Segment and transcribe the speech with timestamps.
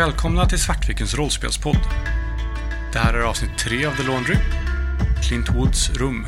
[0.00, 1.80] Välkomna till Svartvikens rollspelspodd.
[2.92, 4.36] Det här är avsnitt 3 av The Laundry.
[5.28, 6.26] Clint Woods rum.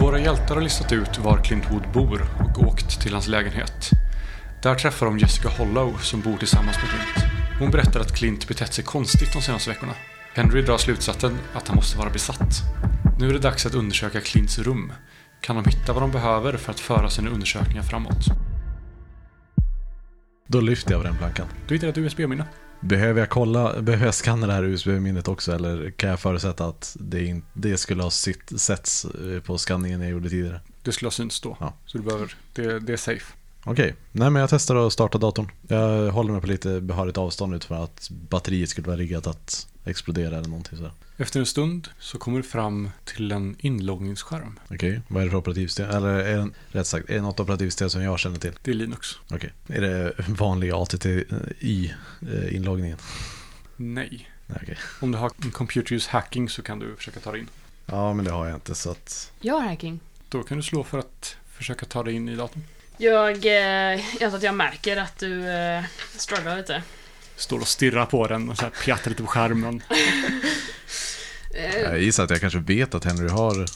[0.00, 3.90] Våra hjältar har listat ut var Clint Wood bor och åkt till hans lägenhet.
[4.62, 7.32] Där träffar de Jessica Hollow som bor tillsammans med Clint.
[7.58, 9.92] Hon berättar att Clint betett sig konstigt de senaste veckorna.
[10.34, 12.62] Henry drar slutsatsen att han måste vara besatt.
[13.18, 14.92] Nu är det dags att undersöka Clints rum.
[15.40, 18.26] Kan de hitta vad de behöver för att föra sina undersökningar framåt?
[20.46, 21.46] Då lyfter jag på den plankan.
[21.68, 22.44] Du hittar ett USB-minne.
[22.80, 26.96] Behöver jag kolla, behöver jag scanna det här USB-minnet också eller kan jag förutsätta att
[27.00, 30.60] det, in, det skulle ha sitt, setts eh, på skanningen jag gjorde tidigare?
[30.82, 31.56] Det skulle ha synts då.
[31.60, 31.74] Ja.
[31.86, 33.34] Så du behöver, det, det är safe.
[33.64, 35.50] Okej, nej men jag testar att starta datorn.
[35.68, 40.36] Jag håller mig på lite behörigt avstånd utifrån att batteriet skulle vara riggat att explodera
[40.36, 40.92] eller någonting sådär.
[41.16, 44.58] Efter en stund så kommer du fram till en inloggningsskärm.
[44.70, 45.90] Okej, vad är det för operativsystem?
[45.90, 48.52] Eller är det, rätt sagt, är det något operativsystem som jag känner till?
[48.62, 49.18] Det är Linux.
[49.30, 52.98] Okej, är det vanliga ATTI-inloggningen?
[53.76, 54.28] Nej.
[54.46, 54.78] Nej, okej.
[55.00, 57.48] Om du har en computer use hacking så kan du försöka ta dig in.
[57.86, 59.32] Ja, men det har jag inte så att...
[59.40, 60.00] Jag har hacking.
[60.28, 62.62] Då kan du slå för att försöka ta dig in i datorn.
[62.96, 65.84] Jag, eh, jag att jag märker att du eh,
[66.16, 66.82] strugglar lite.
[67.42, 69.82] Står och stirrar på den och så här pjattar lite på skärmen.
[71.84, 73.66] Jag gissar att jag kanske vet att Henry har eh,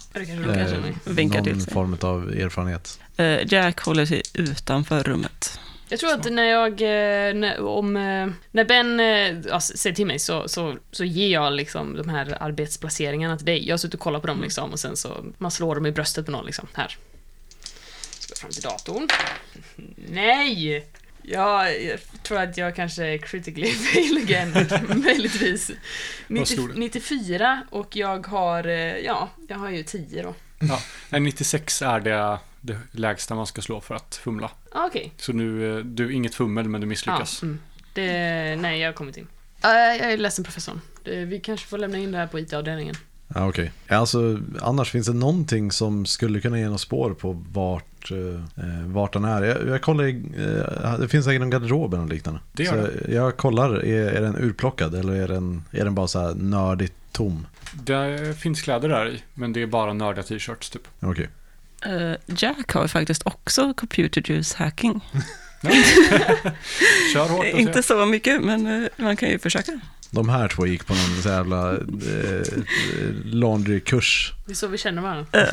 [1.31, 1.73] någon sig.
[1.73, 3.01] form av erfarenhet.
[3.17, 5.61] Eh, Jack håller sig utanför rummet.
[5.89, 8.99] Jag tror att när jag, eh, när, om, eh, när Ben
[9.49, 13.67] ja, säger till mig så, så, så ger jag liksom de här arbetsplaceringarna till dig.
[13.67, 15.93] Jag har suttit och kollat på dem liksom och sen så, man slår dem i
[15.93, 16.69] bröstet på någon liksom.
[16.73, 16.97] Här.
[18.19, 19.09] Ska fram till datorn.
[20.09, 20.87] Nej!
[21.29, 24.69] Ja, jag tror att jag kanske är critically fail again,
[25.05, 25.71] möjligtvis.
[26.29, 26.81] Vad slog 90, du?
[26.81, 30.35] 94 och jag har, eh, ja, jag har ju 10 då.
[30.59, 34.51] Ja, nej, 96 är det, det lägsta man ska slå för att fumla.
[34.73, 35.13] Ah, Okej.
[35.17, 37.43] Så nu, eh, du, inget fummel men du Ja, misslyckas.
[37.43, 37.59] mm.
[37.95, 38.13] det,
[38.57, 39.27] nej, jag har kommit in.
[39.65, 40.81] Uh, jag är ledsen professorn.
[41.05, 42.95] Vi kanske får lämna in det här på IT-avdelningen.
[43.35, 43.73] Ja, okej.
[43.89, 49.13] Alltså, annars finns det någonting som skulle kunna ge något spår på vart, eh, vart
[49.13, 49.43] den är.
[49.43, 50.23] Jag, jag kollar, i,
[50.85, 52.41] eh, det finns säkert någon garderob eller liknande.
[52.53, 56.09] Det gör så jag kollar, är, är den urplockad eller är den, är den bara
[56.09, 57.47] så här nördigt tom?
[57.73, 60.89] Det finns kläder där i, men det är bara nördiga t-shirts typ.
[61.01, 61.29] Okej.
[61.85, 65.01] Eh, Jack har faktiskt också computer juice hacking.
[67.13, 69.81] Kör hårt Inte så mycket, men eh, man kan ju försöka.
[70.11, 72.43] De här två gick på någon så jävla eh,
[73.25, 74.33] laundrykurs.
[74.47, 75.27] Det är så vi känner varandra.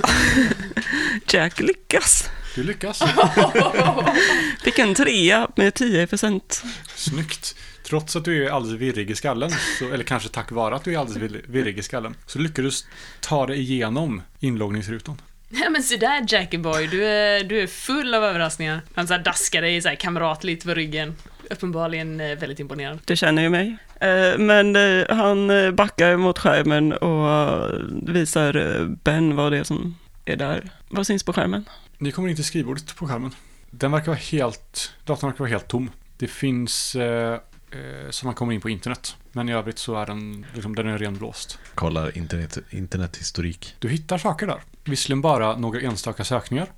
[1.28, 2.30] Jack lyckas.
[2.56, 3.00] Du lyckas.
[4.64, 6.64] Fick en trea med 10 procent.
[6.96, 7.56] Snyggt.
[7.84, 10.94] Trots att du är alldeles virrig i skallen, så, eller kanske tack vare att du
[10.94, 12.88] är alldeles vir- virrig i skallen, så lyckades du
[13.22, 15.22] ta dig igenom inloggningsrutan.
[15.50, 18.82] Ja men se där Jackie boy, du är, du är full av överraskningar.
[18.96, 21.16] Han så här daskar dig så här kamratligt på ryggen.
[21.50, 23.00] Uppenbarligen eh, väldigt imponerad.
[23.06, 23.78] Du känner ju mig.
[24.00, 27.70] Eh, Men eh, han backar mot skärmen och
[28.10, 30.70] visar Ben vad det är som är där.
[30.90, 31.66] Vad syns på skärmen?
[32.04, 33.36] Ni kommer in till skrivbordet på skärmen.
[33.72, 35.90] Den verkar vara helt, datorn verkar vara helt tom.
[36.18, 37.34] Det finns, eh,
[37.72, 39.16] eh, så man kommer in på internet.
[39.32, 41.60] Men i övrigt så är den, liksom, den är renblåst.
[41.76, 43.76] Kollar internet, internethistorik.
[43.80, 44.62] Du hittar saker där.
[44.84, 46.72] Visserligen bara några enstaka sökningar.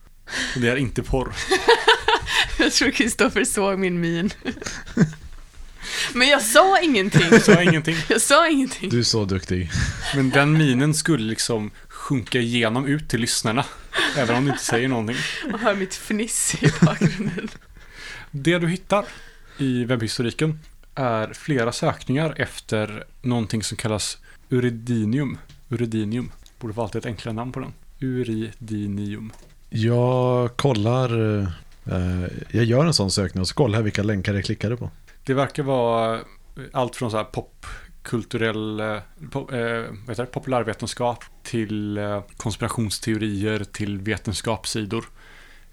[0.56, 1.36] Och det är inte porr.
[2.60, 4.30] Jag tror Kristoffer såg min min.
[6.14, 7.40] Men jag sa ingenting.
[7.40, 7.96] Så ingenting.
[8.08, 8.90] Jag sa ingenting.
[8.90, 9.72] Du är så duktig.
[10.16, 11.72] Men den minen skulle liksom
[12.06, 13.66] sjunka igenom ut till lyssnarna.
[14.18, 15.16] Även om du inte säger någonting.
[15.54, 17.48] Och hör mitt fniss i bakgrunden.
[18.32, 19.06] Det du hittar
[19.58, 20.60] i webbhistoriken
[20.96, 24.18] är flera sökningar efter någonting som kallas
[24.50, 25.38] uridinium.
[25.70, 26.32] Uridinium.
[26.60, 27.74] Borde valt ett enklare namn på den.
[28.00, 29.32] Uridinium.
[29.70, 31.40] Jag kollar,
[31.86, 34.90] eh, jag gör en sån sökning och så kollar jag vilka länkar jag klickade på.
[35.24, 36.20] Det verkar vara
[36.72, 40.26] allt från så här popkulturell, eh, pop, eh, vad det?
[40.26, 45.06] populärvetenskap till eh, konspirationsteorier till vetenskapssidor.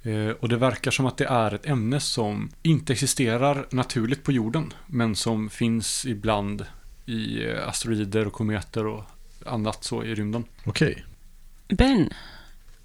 [0.02, 4.32] Eh, och det verkar som att det är ett ämne som inte existerar naturligt på
[4.32, 6.66] jorden, men som finns ibland
[7.06, 9.04] i eh, asteroider och kometer och
[9.46, 10.44] annat så i rymden.
[10.64, 11.04] Okej,
[11.68, 12.10] Ben,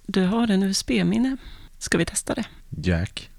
[0.06, 1.36] du har en USB-minne.
[1.78, 2.44] Ska vi testa det?
[2.82, 3.30] Jack.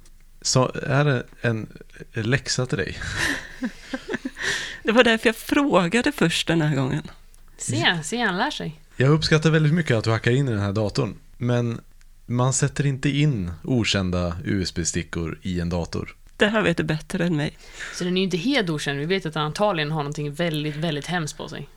[0.42, 1.68] Så är det en
[2.14, 2.98] läxa till dig?
[4.84, 7.04] Det var därför jag frågade först den här gången.
[7.58, 8.80] Se, se han lär sig.
[8.98, 11.16] Jag uppskattar väldigt mycket att du hackar in i den här datorn.
[11.38, 11.82] Men
[12.26, 16.16] man sätter inte in okända USB-stickor i en dator.
[16.38, 17.58] Det här vet du bättre än mig.
[17.96, 19.00] Så den är ju inte helt okänd.
[19.00, 21.68] Vi vet att han antagligen har någonting väldigt, väldigt hemskt på sig.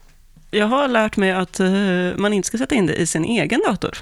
[0.51, 1.67] Jag har lärt mig att eh,
[2.15, 3.97] man inte ska sätta in det i sin egen dator.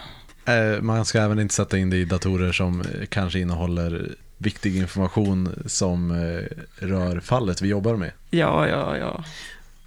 [0.45, 4.77] Eh, man ska även inte sätta in det i datorer som eh, kanske innehåller viktig
[4.77, 6.43] information som eh,
[6.87, 8.11] rör fallet vi jobbar med.
[8.29, 9.23] Ja, ja, ja.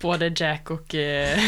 [0.00, 1.38] Både Jack och, eh,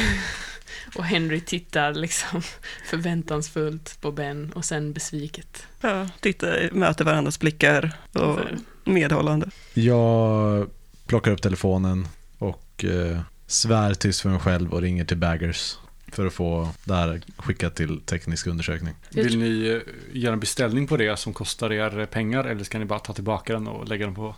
[0.95, 2.43] och Henry tittar liksom
[2.87, 5.67] förväntansfullt på Ben och sen besviket.
[5.81, 8.39] ja titta, möter varandras blickar och
[8.85, 9.51] medhållande.
[9.75, 10.71] Jag
[11.07, 12.09] plockar upp telefonen
[12.39, 15.77] och eh, svär tyst för mig själv och ringer till Baggers
[16.17, 18.95] för att få det här skickat till teknisk undersökning.
[19.11, 22.85] Vill ni eh, göra en beställning på det som kostar er pengar eller ska ni
[22.85, 24.35] bara ta tillbaka den och lägga den på,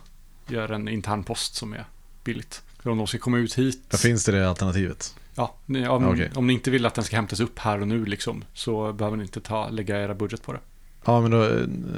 [0.47, 1.85] göra en intern post som är
[2.23, 2.61] billigt?
[2.83, 5.15] För om de ska komma ut hit, Vad finns det i det alternativet?
[5.35, 6.31] ja, ni- om, Okej.
[6.35, 9.17] om ni inte vill att den ska hämtas upp här och nu liksom, så behöver
[9.17, 10.59] ni inte ta, lägga era budget på det.
[11.05, 11.43] Ja, men då...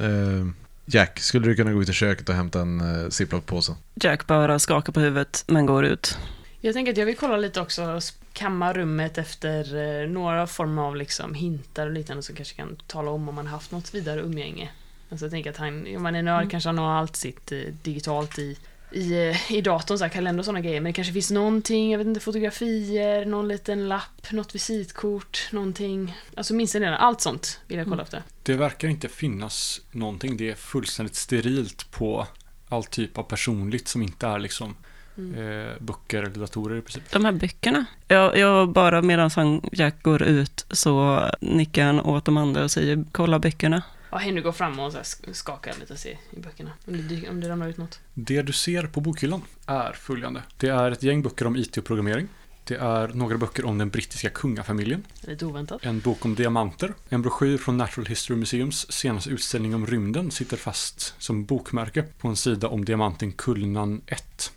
[0.06, 0.48] Eh,
[0.86, 3.76] Jack, skulle du kunna gå ut i köket och hämta en eh, ziplock-påse?
[3.96, 6.18] Jack bara skakar på huvudet, men går ut.
[6.62, 8.00] Jag tänker att jag vill kolla lite också,
[8.34, 13.12] kamma rummet efter eh, några former av liksom hintar och liknande som kanske kan tala
[13.12, 14.70] om om man haft något vidare umgänge.
[15.10, 16.50] Alltså jag tänker att han, om man är nörd Mm.
[16.50, 18.58] kanske han har allt sitt eh, digitalt i,
[18.92, 20.82] i, eh, i datorn, så här, kalender och sådana grejer.
[20.82, 26.18] Men det kanske finns någonting, jag vet inte, fotografier, någon liten lapp, något visitkort, någonting.
[26.36, 28.04] Alltså minst en del, allt sånt vill jag kolla Mm.
[28.04, 28.24] efter.
[28.44, 30.38] Det verkar inte finnas någonting.
[30.38, 32.28] Det är fullständigt sterilt på
[32.70, 34.76] all typ av personligt som inte är liksom.
[35.18, 37.12] Eh, böcker eller datorer i princip.
[37.12, 37.86] De här böckerna.
[38.08, 42.72] Jag, jag bara medan han Jack går ut så nickar han åt de andra och
[42.72, 43.84] säger kolla böckerna.
[44.12, 46.72] Ja, Henry går fram och så här sk- skakar lite och ser i böckerna.
[46.88, 48.00] Om det, dyker- om det ramlar ut något.
[48.14, 50.44] Det du ser på bokhyllan är följande.
[50.58, 52.28] Det är ett gäng böcker om IT och programmering.
[52.64, 55.04] Det är några böcker om den brittiska kungafamiljen.
[55.22, 55.86] Lite oväntat.
[55.86, 56.94] En bok om diamanter.
[57.10, 62.28] En broschyr från Natural History Museums senaste utställning om rymden sitter fast som bokmärke på
[62.28, 64.52] en sida om diamanten Kullinan 1.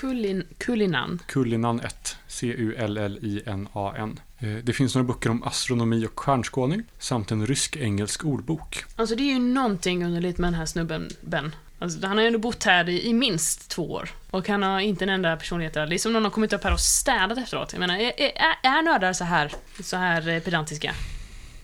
[0.00, 1.22] Kullin, Kullinan.
[1.26, 2.16] Kullinan 1.
[2.28, 4.20] C-U-L-L-I-N-A-N.
[4.38, 8.84] Eh, Det finns några böcker om astronomi och stjärnskådning samt en rysk-engelsk ordbok.
[8.96, 11.54] Alltså det är ju någonting underligt med den här snubben, Ben.
[11.78, 14.08] Alltså, han har ju ändå bott här i, i minst två år.
[14.30, 15.86] Och han har inte en enda personlighet där.
[15.86, 17.72] Det är som någon har kommit upp här och städat efteråt.
[17.72, 19.52] Jag menar, är, är, är nördar så här,
[19.82, 20.94] så här eh, pedantiska?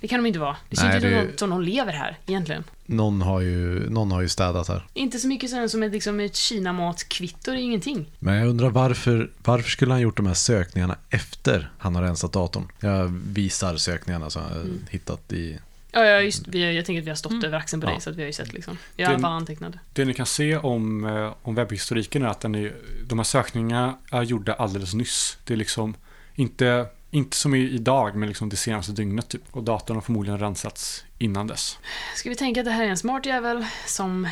[0.00, 0.56] Det kan de inte vara.
[0.70, 2.64] Det ser Nej, inte ut det- som någon- som någon lever här, egentligen.
[2.86, 4.86] Någon har ju, någon har ju städat här.
[4.94, 8.06] Inte så mycket sen som ett, liksom, ett Kinamat-kvitto, det är ingenting.
[8.18, 12.32] Men jag undrar varför, varför skulle han gjort de här sökningarna efter han har rensat
[12.32, 12.68] datorn?
[12.80, 14.78] Jag visar sökningarna som jag Mm.
[14.90, 15.58] hittat i...
[15.92, 17.44] Ja, ja just, vi, jag tänker att vi har stått Mm.
[17.44, 17.90] över axeln på Ja.
[17.92, 18.78] dig, så att vi har ju sett liksom.
[18.96, 19.72] Jag har i alla Det- fall antecknat.
[19.92, 22.74] Det ni kan se om, eh, om webbhistoriken är att den är,
[23.06, 25.36] de här sökningarna är gjorda alldeles nyss.
[25.44, 25.94] Det är liksom
[26.34, 29.42] inte, inte som idag, men liksom det senaste dygnet typ.
[29.50, 31.78] Och datorn har förmodligen rensats innan dess.
[32.16, 34.28] Ska vi tänka att det här är en smart jävel som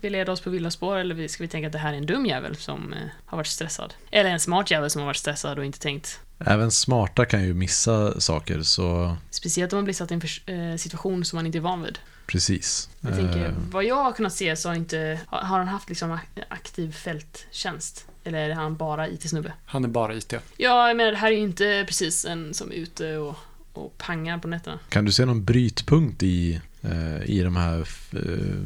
[0.00, 2.06] vill leda oss på villospår eller vi- ska vi tänka att det här är en
[2.06, 3.94] dum jävel som eh, har varit stressad?
[4.10, 6.20] Eller en smart jävel som har varit stressad och inte tänkt.
[6.38, 10.14] Även smarta kan ju missa saker, så Speciellt om man blir satt i
[10.46, 11.98] en eh, situation som man inte är van vid.
[12.26, 12.90] precis.
[13.00, 16.12] Jag tänker, Eh, vad jag har kunnat se så har, inte, har han haft liksom
[16.12, 18.06] ak- aktiv fälttjänst.
[18.26, 19.52] Eller är han bara IT-snubbe?
[19.64, 20.32] Han är bara IT.
[20.56, 23.36] Ja, jag menar det här är ju inte precis en som är ute och,
[23.72, 24.78] och pangar på nätterna.
[24.88, 27.80] Kan du se någon brytpunkt i, eh, i de här...
[28.12, 28.64] eh,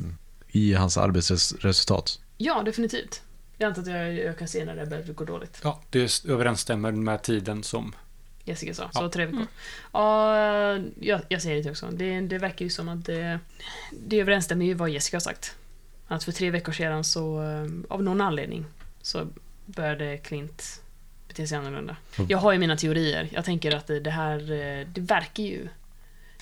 [0.48, 2.20] I hans arbetsresultat?
[2.36, 3.22] Ja, definitivt.
[3.58, 5.60] Jag antar att jag, jag kan se när det börjar gå dåligt.
[5.64, 7.94] Ja, det överensstämmer med tiden som...
[8.44, 8.82] Jessica sa.
[8.94, 9.00] Ja.
[9.00, 9.36] Så tre veckor.
[9.38, 9.48] Mm.
[9.92, 11.86] Ja, jag, jag säger det också.
[11.92, 13.38] Det, det verkar ju som att det,
[13.92, 15.54] det överensstämmer ju vad Jessica har sagt.
[16.08, 18.64] Att för tre veckor sedan så, eh, av någon anledning,
[19.02, 19.26] så
[19.66, 20.82] började Clint
[21.28, 21.96] bete sig annorlunda.
[22.18, 22.30] Mm.
[22.30, 23.28] Jag har ju mina teorier.
[23.32, 25.68] Jag tänker att det, här, eh, det verkar ju...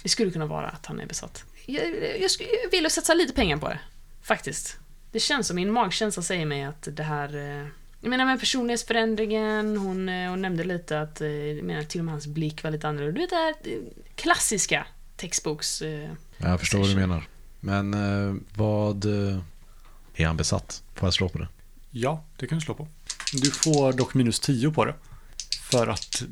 [0.03, 1.45] Det skulle kunna vara att han är besatt.
[1.67, 1.85] Jag,
[2.21, 3.79] jag, skulle, jag vill satsa lite pengar på det.
[4.23, 4.77] Faktiskt.
[5.13, 7.37] Det känns som, min magkänsla säger mig att det här...
[7.37, 7.67] eh,
[8.01, 12.13] Jag menar med personlighetsförändringen, hon, eh, hon nämnde lite att, jag menar till och med
[12.13, 13.15] hans blick var lite annorlunda.
[13.15, 13.55] Du vet det här
[14.15, 15.83] klassiska textboks...
[15.83, 17.25] eh, Jag förstår vad du menar.
[17.61, 19.05] Men eh, vad...
[20.15, 20.83] Är han besatt?
[20.95, 21.49] Får jag slå på det?
[21.91, 22.89] Ja, det kan du slå på.
[23.33, 24.95] Du får dock minus 10 på det.
[25.71, 26.23] För att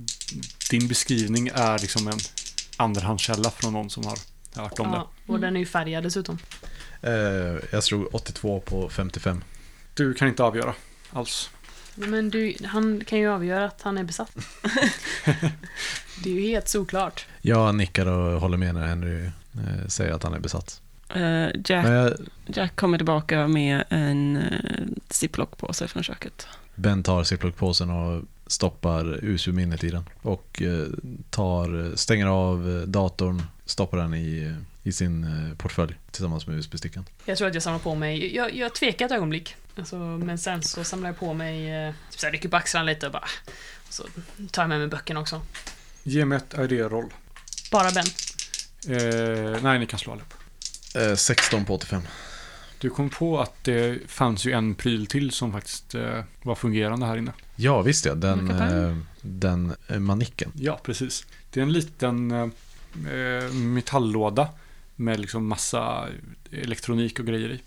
[0.70, 2.18] din beskrivning är liksom en
[2.76, 4.18] andrahandskälla från någon som har
[4.54, 4.96] hört om det.
[4.96, 6.38] Ja, och den är ju färgad dessutom.
[7.00, 7.12] Eh,
[7.70, 9.44] jag slog 82 på 55.
[9.94, 10.74] Du kan inte avgöra
[11.12, 11.50] alls.
[11.94, 14.30] Men du, han kan ju avgöra att han är besatt.
[16.24, 17.26] det är ju helt såklart.
[17.42, 20.80] Jag nickar och håller med när Henry eh, säger att han är besatt.
[21.14, 22.12] Men Jack, jag,
[22.46, 26.48] Jack kommer tillbaka med en uh, ziplock-påse från köket.
[26.76, 30.08] Ben tar ziplock-påsen och stoppar USU-minnet i den.
[30.22, 30.86] Och eh,
[31.30, 37.04] tar, stänger av eh, datorn, stoppar den i, i sin eh, portfölj tillsammans med USB-stickan.
[37.24, 39.54] Jag tror att jag samlar på mig, jag, jag tvekar ett ögonblick.
[39.78, 43.12] Alltså, men sen så samlar jag på mig, typ såhär, rycker på axlarna lite och
[43.12, 43.24] bara
[43.88, 44.02] Så
[44.50, 45.40] tar jag med mig böckerna också.
[46.02, 47.12] Ge mig ett idéroll.
[47.70, 48.06] Bara Ben.
[48.88, 50.34] Eh, nej, ni kan slå allihop.
[50.94, 52.02] Eh, 16 på 85.
[52.78, 57.06] Du kom på att det fanns ju en pryl till som faktiskt eh, var fungerande
[57.06, 57.32] här inne.
[57.56, 58.14] Ja, visst ja.
[58.14, 60.52] Den, eh, den eh, manicken.
[60.54, 61.26] Ja, precis.
[61.50, 64.48] Det är en liten eh, metalllåda
[64.96, 66.08] med liksom massa
[66.52, 67.60] elektronik och grejer i.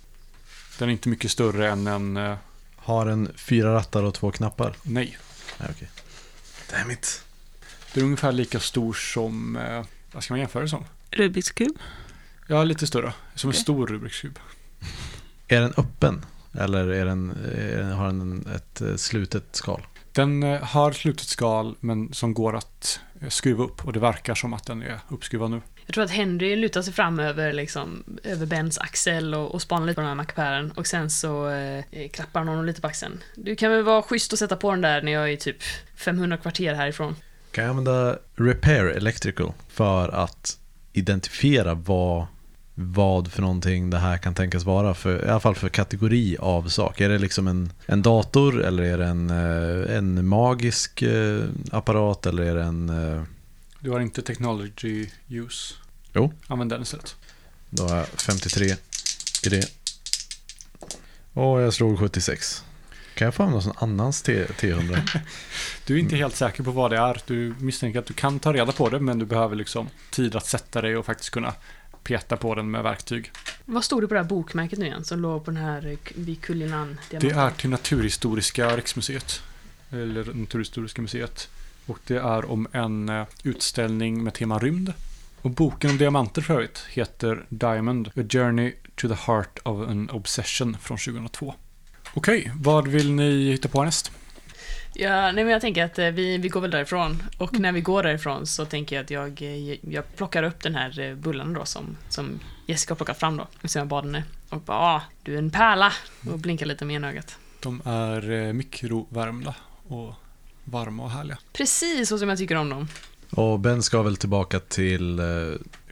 [0.80, 2.18] Den är inte mycket större än en...
[2.18, 2.36] Eh,
[2.76, 4.76] Har en fyra rattar och två knappar.
[4.84, 5.18] nej.
[5.60, 5.90] Nej, okej.
[6.72, 7.24] Damn it.
[7.94, 9.56] Den är ungefär lika stor som...
[9.56, 10.86] Eh, vad ska man jämföra det som?
[11.12, 11.78] Rubiks kub.
[12.48, 13.14] Ja, lite större.
[13.36, 13.62] Som en Okej.
[13.62, 14.40] stor Rubiks kub.
[15.48, 16.26] Är den öppen?
[16.60, 19.82] Eller är den, är den, har den ett eh, slutet skal?
[20.12, 24.36] Den eh, har slutet skal men som går att eh, skruva upp och det verkar
[24.36, 25.62] som att den är uppskruvad nu.
[25.86, 29.88] Jag tror att Henry lutar sig fram över, liksom, över Bens axel och, och spanar
[29.88, 33.24] lite på den här mackapären och sen så eh, klappar han honom lite på axeln.
[33.36, 35.64] Du kan väl vara schysst och sätta på den där när jag är typ
[35.96, 37.16] 500 kvarter härifrån.
[37.52, 40.58] Kan jag använda Repair Electrical för att
[40.94, 42.26] identifiera vad,
[42.82, 44.94] vad för någonting det här kan tänkas vara?
[44.94, 47.02] För, I alla fall för kategori av sak.
[47.02, 52.26] Är det liksom en, en dator eller är det en, eh, en magisk eh, apparat
[52.26, 52.90] eller är det en...
[53.18, 53.24] eh,
[53.80, 55.74] Du har inte technology use.
[56.14, 56.34] Jo.
[56.48, 57.16] Använd den istället.
[57.70, 58.66] Då har jag 53
[59.46, 59.66] i det.
[61.34, 62.64] Och jag slog 76.
[63.16, 65.20] Kan jag få använda någon annans T- T100?
[65.86, 67.22] Du är inte helt säker på vad det är.
[67.26, 70.46] Du misstänker att du kan ta reda på det men du behöver liksom tid att
[70.46, 71.54] sätta dig och faktiskt kunna
[72.10, 73.32] peta på den med verktyg.
[73.66, 75.98] Vad stod det på det här bokmärket nu igen som låg på den här eh,
[76.16, 77.00] vid Kullinan?
[77.10, 79.42] Det är till Naturhistoriska riksmuseet.
[79.92, 81.50] Eller Naturhistoriska museet.
[81.86, 84.94] Och det är om en eh, utställning med tema rymd.
[85.42, 90.10] Och boken om diamanter för övrigt heter Diamond, A Journey to the Heart of an
[90.10, 91.54] Obsession från 2002.
[92.14, 94.12] Okej, vad vill ni hitta på näst?
[94.94, 97.24] Ja, nej men jag tänker att eh, vi, vi går väl därifrån.
[97.38, 100.76] Och när vi går därifrån så tänker jag att jag, eh, jag plockar upp den
[100.76, 103.48] här eh, bullen då som, som Jessica har plockat fram då.
[103.56, 104.24] Eftersom jag bad henne.
[104.50, 105.94] Och bara, ah, du är en pärla.
[106.32, 107.38] Och blinkar lite med ena ögat.
[107.60, 109.56] De är mikrovärmda
[109.88, 110.14] och
[110.64, 111.38] varma och härliga.
[111.54, 112.88] Precis så som jag tycker om dem.
[113.32, 115.22] Och Ben ska väl tillbaka till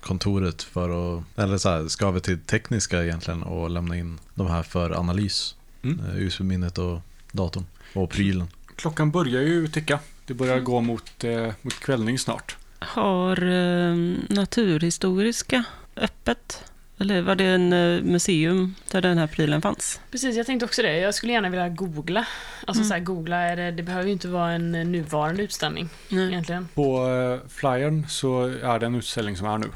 [0.02, 4.48] kontoret för att, eller så här, ska vi till tekniska egentligen och lämna in de
[4.48, 5.56] här för analys.
[5.84, 6.00] Mm.
[6.16, 7.00] USB-minnet och
[7.32, 8.48] datorn och prylen.
[8.78, 10.00] Klockan börjar ju ticka.
[10.26, 12.58] Det börjar gå mot, eh, mot kvällning snart.
[12.80, 13.96] Har eh,
[14.30, 15.64] Naturhistoriska
[15.96, 16.64] öppet?
[17.00, 20.00] Eller var det en eh, museum där den här prylen fanns?
[20.12, 20.98] Precis, jag tänkte också det.
[20.98, 22.28] Jag skulle gärna vilja googla.
[22.68, 22.88] Alltså Mm.
[22.88, 26.28] så här, googla, är det, det behöver ju inte vara en eh, nuvarande utställning Nej.
[26.28, 26.68] egentligen.
[26.74, 29.68] På eh, flyern så är det en utställning som är nu.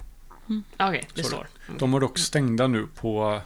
[0.77, 1.47] Ah, Okej, det Så står.
[1.79, 3.41] De är dock stängda nu på,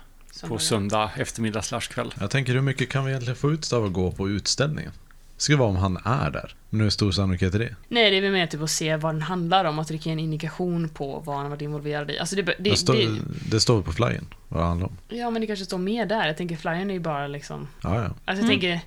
[0.48, 0.64] på det.
[0.64, 2.14] söndag eftermiddag slash kväll.
[2.20, 4.92] Jag tänker hur mycket kan vi egentligen få ut av att gå på utställningen?
[5.38, 6.56] Det skulle vara om han är där.
[6.70, 7.75] Men hur stor sannolikhet är det?
[7.88, 10.04] Nej, det är väl mer typ att se vad den handlar om, att det kan
[10.04, 12.20] ge en indikation på vad han har varit involverad i.
[12.20, 13.20] Alltså det, det, Det, står, det,
[13.51, 14.98] det står på flyern vad det handlar om.
[15.10, 16.27] ja, men det kanske står mer där.
[16.27, 17.68] Jag tänker flyern är ju bara liksom...
[17.84, 18.01] Ja, ja.
[18.04, 18.50] Alltså jag, Mm.
[18.50, 18.80] tänker,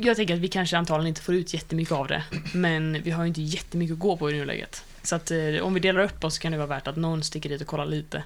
[0.00, 2.22] jag tänker att vi kanske antagligen inte får ut jättemycket av det,
[2.54, 4.84] men vi har ju inte jättemycket att gå på i nuläget.
[5.02, 7.22] Så att eh, om vi delar upp oss så kan det vara värt att någon
[7.22, 8.22] sticker dit och kollar lite.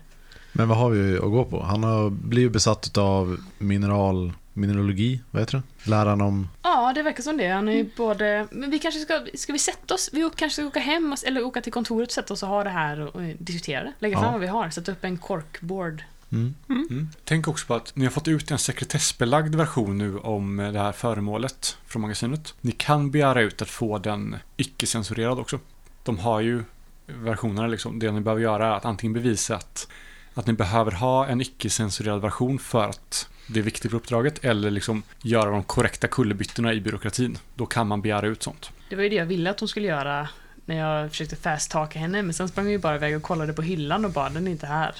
[0.52, 1.62] Men vad har vi att gå på?
[1.62, 5.90] Han har blivit besatt av mineral, mineralogi, vad heter det?
[5.90, 6.48] Läran om...
[6.62, 7.48] Ja, det verkar som det.
[7.48, 7.84] Han är Mm.
[7.86, 8.46] ju både...
[8.50, 9.26] Men vi kanske ska...
[9.34, 10.10] Ska vi sätta oss?
[10.12, 12.70] Vi kanske ska åka hem eller åka till kontoret och sätta oss och ha det
[12.70, 13.92] här och, och diskutera det.
[13.98, 14.20] Lägga Ja.
[14.20, 14.70] fram vad vi har.
[14.70, 16.04] Sätta upp en corkboard.
[16.32, 16.54] Mm.
[16.68, 17.08] Mm.
[17.24, 20.78] Tänk också på att ni har fått ut en sekretessbelagd version nu om eh, det
[20.78, 22.54] här föremålet från magasinet.
[22.60, 25.58] Ni kan begära ut att få den icke-censurerad också.
[26.04, 26.64] De har ju
[27.06, 27.98] versionerna liksom.
[27.98, 29.88] Det ni behöver göra är att antingen bevisa att,
[30.34, 34.70] att ni behöver ha en icke-censurerad version för att det är viktigt för uppdraget eller
[34.70, 37.38] liksom göra de korrekta kullerbyttorna i byråkratin.
[37.54, 38.70] Då kan man begära ut sånt.
[38.88, 40.28] Det var ju det jag ville att hon skulle göra
[40.64, 43.62] när jag försökte fast-talka henne, men sen sprang vi ju bara iväg och kollade på
[43.62, 44.94] hyllan och bara, den är inte här.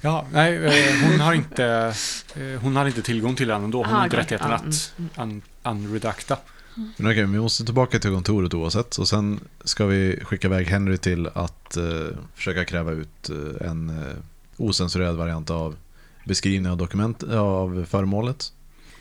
[0.00, 1.94] Ja, nej, eh, hon har inte,
[2.36, 3.78] eh, hon har inte tillgång till den ändå.
[3.78, 6.36] Hon Aha, har inte rättigheten att un, unredacta.
[6.74, 8.96] Men okej, vi måste tillbaka till kontoret oavsett.
[8.96, 13.90] Och sen ska vi skicka iväg Henry till att eh, försöka kräva ut eh, en
[13.90, 14.16] eh,
[14.56, 15.76] osensurerad variant av
[16.24, 18.52] beskrivning av dokument av föremålet.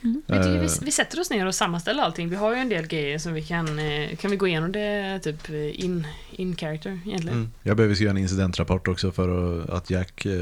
[0.01, 2.29] Vi, tycker Eh, vi, vi sätter oss ner och sammanställer allting.
[2.29, 3.79] Vi har ju en del grejer som vi kan...
[3.79, 7.37] eh, Kan vi gå igenom det typ eh, in, in character egentligen?
[7.37, 7.51] Mm.
[7.63, 10.33] Jag behöver skriva en incidentrapport också för att- Jack eh,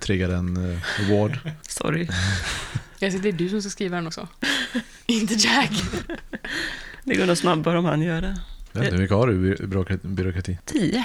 [0.00, 0.78] triggar en eh,
[1.10, 1.38] award.
[1.62, 2.08] Sorry.
[2.98, 4.28] Jag ser det är du som ska skriva den också.
[5.06, 5.72] inte Jack.
[7.04, 8.36] Det går nog snabbare om han gör det.
[8.74, 10.58] Inte, hur mycket har du i byråkrati- byråkrati?
[10.64, 11.04] Tio.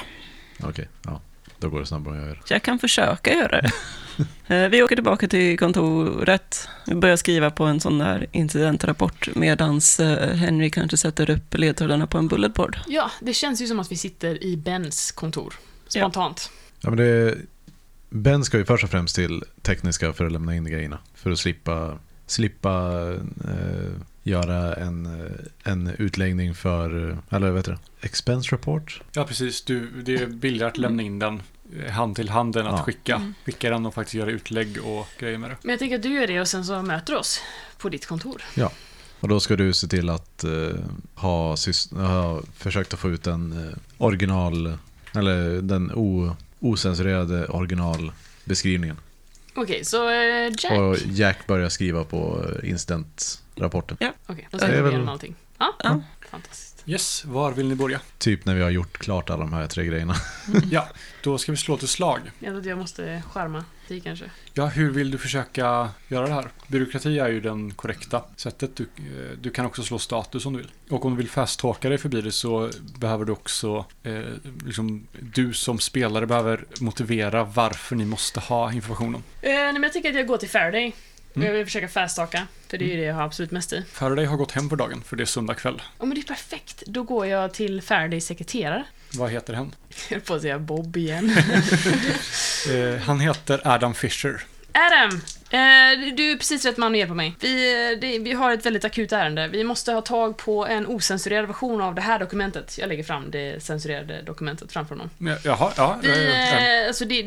[0.64, 1.22] Okej, ja.
[1.60, 2.42] Då går det snabbare än jag gör.
[2.50, 3.72] Jag kan försöka göra det.
[4.48, 6.68] Eh, Vi åker tillbaka till kontoret.
[6.86, 9.82] Vi börjar skriva på en sån där incidentrapport medan
[10.36, 12.78] Henry kanske sätter upp ledtrådarna på en bulletboard.
[12.88, 15.54] Ja, det känns ju som att vi sitter i Bens kontor.
[15.88, 16.50] Spontant.
[16.82, 17.36] Ja, men det,
[18.10, 20.98] ben ska ju först och främst till tekniska för att lämna in grejerna.
[21.16, 23.02] För att slippa, slippa
[23.44, 23.92] eh,
[24.30, 25.30] göra en,
[25.64, 28.06] en utläggning för, eller vad heter det?
[28.08, 29.02] Expense report?
[29.12, 29.62] Ja, precis.
[29.62, 31.42] Du, det är billigare att lämna in den
[31.86, 32.84] eh, hand till hand än att Ja.
[32.84, 33.34] skicka, Mm.
[33.46, 35.58] skicka den och faktiskt göra utlägg och grejer med det.
[35.62, 37.42] Men jag tänker att du gör det och sen så möter du oss
[37.78, 38.42] på ditt kontor.
[39.20, 40.52] Och då ska du se till att eh,
[41.16, 41.56] ha,
[41.92, 44.78] ha försökt att få ut den eh, original,
[45.16, 48.98] eller den o, osensurerade originalbeskrivningen.
[49.58, 50.72] Okej, så eh, Jack.
[50.80, 53.98] Och Jack börjar skriva på eh, incidentrapporten.
[54.28, 55.36] Okej, då är vi väl- igenom allting.
[55.58, 56.02] Ja, Ja.
[56.32, 56.84] fantastiskt.
[56.86, 58.00] Yes, var vill ni börja?
[58.18, 60.16] Typ när vi har gjort klart alla de här tre grejerna.
[60.72, 60.88] Ja,
[61.24, 62.20] då ska vi slå till slag.
[62.40, 64.26] Jag tror att jag måste skärma dig kanske.
[64.54, 66.48] Ja, hur vill du försöka göra det här?
[66.68, 68.76] Byråkrati är ju den korrekta sättet.
[68.76, 70.72] Du, eh, du kan också slå status om du vill.
[70.90, 74.22] Och om du vill fast-talka dig förbi det så behöver du också, eh,
[74.66, 79.24] liksom, du som spelare behöver motivera varför ni måste ha informationen.
[79.42, 80.94] Eh, nej, men jag tänker att jag går till Faraday.
[81.36, 81.48] Mm.
[81.48, 83.84] Jag vill försöka faststaka, för det är ju det jag har absolut mest i.
[83.92, 85.82] Faraday har gått hem för dagen, för det är söndag kväll.
[86.00, 86.84] Ja, men det är perfekt.
[86.88, 88.84] Då går jag till Faradays sekreterare.
[89.14, 89.76] Vad heter hen?
[90.10, 91.36] Jag höll på att säga Bob igen.
[92.74, 94.42] Eh, han heter Adam Fisher.
[94.72, 95.22] Adam!
[95.50, 97.36] Eh, du är precis rätt man att hjälpa mig.
[97.40, 99.48] Vi, eh, det, vi har ett väldigt akut ärende.
[99.48, 102.78] Vi måste ha tag på en osensurerad version av det här dokumentet.
[102.78, 105.10] Jag lägger fram det censurerade dokumentet framför honom.
[105.18, 106.00] Ja, Jaha, ja.
[106.04, 107.22] Vi, eh, alltså det,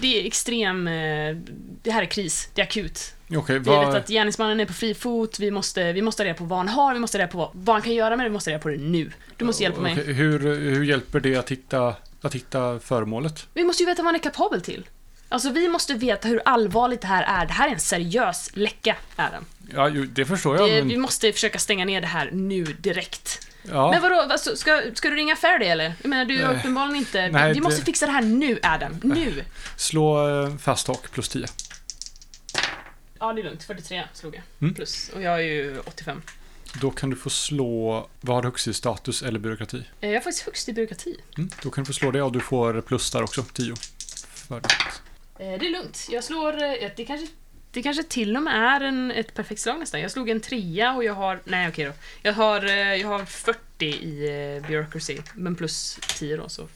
[0.00, 0.88] det är extrem...
[0.88, 1.36] Eh,
[1.82, 2.48] det här är kris.
[2.54, 3.14] Det är akut.
[3.36, 3.94] Okej, Vi vet vad...
[3.96, 5.38] att gärningsmannen är på fri fot.
[5.38, 6.94] Vi måste, vi måste reda på vad han har.
[6.94, 8.28] Vi måste reda på vad, vad han kan göra med det.
[8.28, 9.10] Vi måste reda på det nu.
[9.36, 9.92] Du måste hjälpa mig.
[9.92, 13.46] Okej, hur, hur hjälper det att hitta, att hitta föremålet?
[13.54, 14.88] Vi måste ju veta vad han är kapabel till.
[15.28, 17.46] Alltså vi måste veta hur allvarligt det här är.
[17.46, 19.44] Det här är en seriös läcka, Adam.
[19.74, 20.68] Ja, ju, det förstår jag.
[20.70, 23.48] Det, men, vi måste försöka stänga ner det här nu, direkt.
[23.70, 23.90] ja.
[23.90, 25.92] Men vadå, alltså, ska, ska du ringa Faraday eller?
[26.02, 27.28] Jag menar, du Eh, uppenbarligen inte...
[27.28, 28.92] nej, vi det- måste fixa det här nu, Adam.
[29.02, 29.44] Nu!
[29.76, 31.46] Slå eh, fast talk plus 10.
[33.22, 33.62] Ja, det är lugnt.
[33.62, 34.42] 43 slog jag.
[34.60, 34.74] Mm.
[34.74, 35.10] Plus.
[35.14, 36.22] Och jag är ju 85.
[36.80, 39.76] Då kan du få slå, vad har du högst i status eller byråkrati?
[40.00, 41.16] Eh, Jag är faktiskt högst i byråkrati.
[41.38, 43.74] Mm, då kan du få slå det och du får plus där också, 10.
[44.34, 44.68] För det.
[45.44, 46.08] Eh, Det är lugnt.
[46.10, 46.62] Jag slår...
[46.62, 47.26] eh, Det kanske,
[47.70, 50.00] det kanske till och med är en, ett perfekt slag nästan.
[50.00, 51.40] Jag slog en trea och jag har...
[51.44, 51.92] Nej, okej då.
[52.22, 52.62] Jag har,
[52.96, 56.68] jag har 40 i bureaucracy, men plus 10 då, så...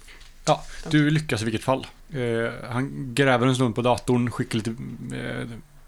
[0.45, 1.87] Ja, du lyckas i vilket fall.
[2.13, 4.71] Eh, han gräver en stund på datorn, skickar lite
[5.17, 5.47] eh,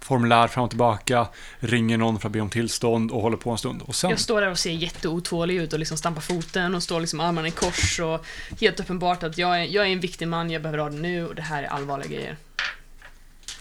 [0.09, 1.29] formulär fram och tillbaka,
[1.61, 3.83] ringer någon för att be om tillstånd och håller på en stund.
[3.83, 7.01] Och sen, Jag står där och ser jätteotålig ut och liksom stampar foten och står
[7.01, 8.27] liksom armarna i kors och
[8.61, 11.27] helt uppenbart att jag är, jag är en viktig man, jag behöver ha det nu
[11.27, 12.37] och det här är allvarliga grejer.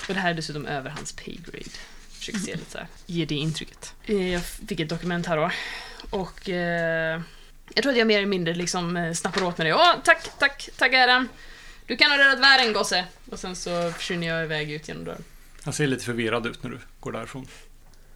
[0.08, 1.70] Och det här är dessutom över hans paygrade.
[2.12, 3.94] Försöker se lite så här, ge det intrycket.
[4.06, 5.52] Eh, Jag fick ett dokument här då.
[6.10, 7.22] Och eh,
[7.74, 9.74] jag tror att jag mer eller mindre liksom eh, snappar åt mig det.
[9.74, 11.28] Åh, tack, tack, tack Adam.
[11.86, 13.06] Du kan ha räddat världen gosse.
[13.32, 15.24] Och sen så försvinner jag iväg ut genom dörren.
[15.68, 17.48] Han ser lite förvirrad ut när du går därifrån.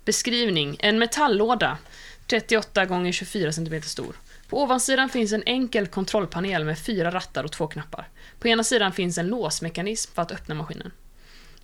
[0.04, 1.78] Beskrivning en metalllåda
[2.26, 4.16] 38 gånger 24 cm stor.
[4.48, 8.08] På ovansidan finns en enkel kontrollpanel med fyra rattar och två knappar.
[8.44, 10.90] På ena sidan finns en låsmekanism för att öppna maskinen.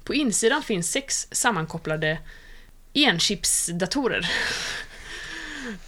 [0.04, 2.18] På insidan finns sex sammankopplade
[2.92, 4.30] enchipsdatorer.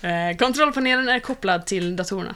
[0.02, 2.34] Eh, kontrollpanelen är kopplad till datorerna.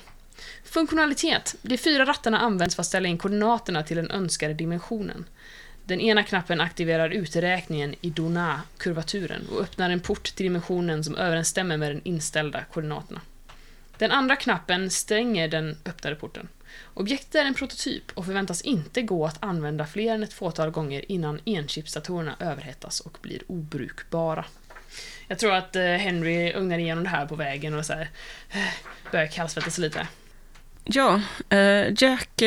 [0.65, 1.55] Funktionalitet.
[1.63, 5.25] De fyra rattarna används för att ställa in koordinaterna till den önskade dimensionen.
[5.85, 11.77] Den ena knappen aktiverar uträkningen i Donat-kurvaturen och öppnar en port till dimensionen som överensstämmer
[11.77, 13.21] med de inställda koordinaterna.
[13.99, 16.49] Den andra knappen stänger den öppnade porten.
[16.95, 21.13] Objektet är en prototyp och förväntas inte gå att använda fler än ett fåtal gånger
[21.13, 24.45] innan enchipsdatorerna överhettas och blir obrukbara.
[25.29, 28.11] Jag tror att eh, Henry ugnar igenom det här på vägen och så här,
[28.51, 28.59] eh,
[29.13, 30.09] börjar kallsvettas lite.
[30.85, 32.43] Ja, eh, Jack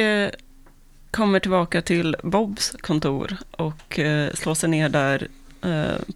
[1.12, 4.00] kommer tillbaka till Bobs kontor och
[4.34, 5.28] slår sig ner där,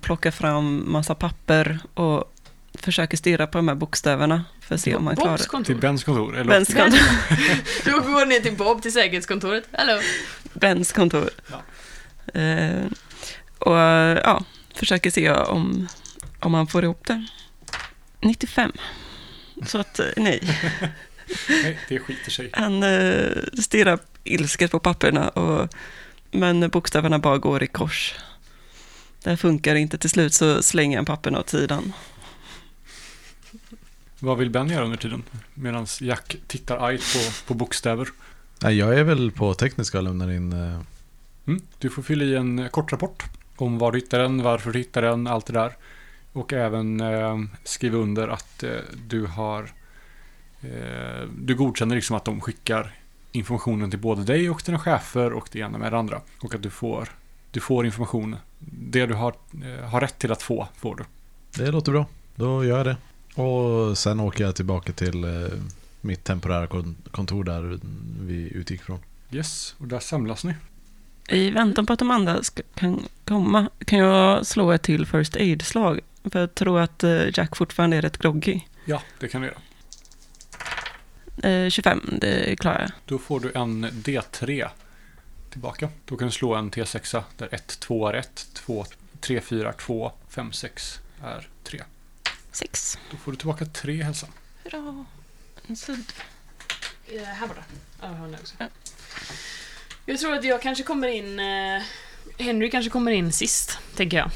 [0.01, 2.33] plockar fram massa papper och
[2.73, 5.77] försöker stirra på de här bokstäverna för att se om han klarar Bobs Till.
[5.77, 6.37] Bens kontor.
[6.37, 6.49] Eller?
[6.49, 6.99] Bens kontor.
[7.85, 9.67] Då går ner till Bob till säkerhetskontoret.
[9.71, 10.01] Hallå.
[10.53, 11.29] Bens kontor.
[12.33, 12.85] Eh,
[13.59, 14.43] och ja,
[14.75, 15.87] försöker se om,
[16.39, 17.25] om han får ihop det.
[18.19, 18.71] 95.
[19.65, 20.39] Så att eh, nej.
[21.49, 22.49] Nej, det skiter sig.
[22.53, 25.73] Han eh, stirrar ilsket på papperna, och,
[26.31, 28.15] men bokstäverna bara går i kors.
[29.23, 29.97] Det här funkar inte.
[29.97, 31.93] Till slut så slänger han papperna åt sidan.
[34.23, 35.23] Vad vill Ben göra under tiden?
[35.53, 38.07] Medan Jack tittar argt på, på bokstäver.
[38.61, 40.53] Nej, jag är väl på tekniska och lämnar in...
[40.53, 40.79] eh,
[41.45, 41.61] Mm.
[41.79, 43.23] Du får fylla i en kort rapport
[43.55, 45.75] om var du hittar den, varför du hittar den, allt det där.
[46.33, 48.71] Och även eh, skriva under att eh,
[49.07, 49.63] du har...
[50.61, 52.95] Eh, du godkänner liksom att de skickar
[53.31, 56.21] informationen till både dig och dina chefer och det ena med det andra.
[56.39, 57.09] Och att du får,
[57.51, 58.35] du får information.
[58.69, 59.33] Det du har,
[59.63, 61.03] eh, har rätt till att få, får du.
[61.63, 62.05] Det låter bra.
[62.35, 62.97] Då gör jag det.
[63.35, 65.47] Och sen åker jag tillbaka till eh,
[66.01, 67.79] mitt temporära kon- kontor där
[68.21, 68.99] vi utgick från.
[69.31, 70.53] Yes, och där samlas ni.
[71.29, 75.35] I väntan på att de andra ska, kan komma kan jag slå ett till First
[75.35, 75.99] Aid-slag.
[76.31, 78.61] För jag tror att eh, Jack fortfarande är rätt groggy.
[78.85, 79.57] Ja, det kan du göra.
[81.65, 82.91] Eh, 25, det klarar jag.
[83.05, 84.67] Då får du en D3
[85.49, 85.89] tillbaka.
[86.05, 88.85] Då kan du slå en T6 där 1, 2 är 1, 2,
[89.19, 91.81] 3, 4 är 2, 5, 6 är 3.
[92.53, 92.97] Sex.
[93.11, 94.27] Då får du tillbaka 3 hälsa.
[94.63, 95.05] Hurra.
[95.67, 96.13] En sudd.
[97.07, 97.63] Eh, här borta.
[98.01, 98.55] Ja, jag har den också.
[98.57, 98.67] Ja.
[100.05, 101.39] Jag tror att jag kanske kommer in...
[101.39, 101.81] Eh,
[102.39, 104.29] Henry kanske kommer in sist, tänker jag.